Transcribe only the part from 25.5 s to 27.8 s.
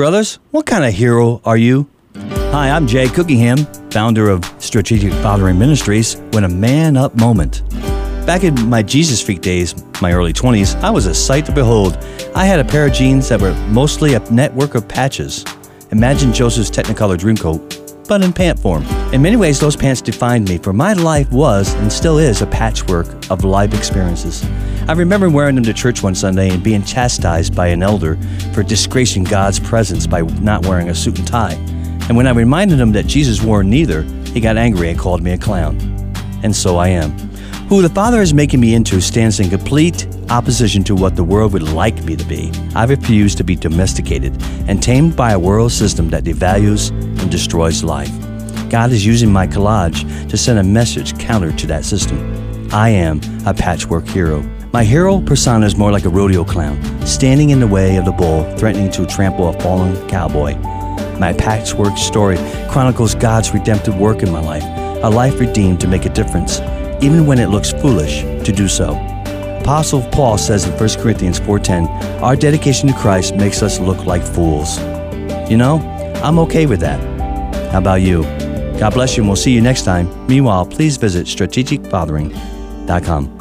them to church one Sunday and being chastised by an